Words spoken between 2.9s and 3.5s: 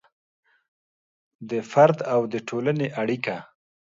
اړیکه